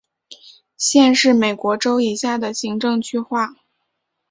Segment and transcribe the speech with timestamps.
[0.77, 3.53] 县是美国州以下的行政区划。